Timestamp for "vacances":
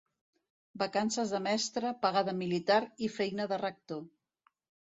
0.83-1.33